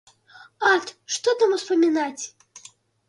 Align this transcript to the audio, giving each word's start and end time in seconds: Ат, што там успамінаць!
Ат, 0.69 0.93
што 1.17 1.29
там 1.43 1.53
успамінаць! 1.59 2.23